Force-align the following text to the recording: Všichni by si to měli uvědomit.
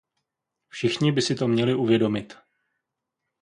Všichni 0.69 1.11
by 1.11 1.21
si 1.21 1.35
to 1.35 1.47
měli 1.47 1.75
uvědomit. 1.75 2.35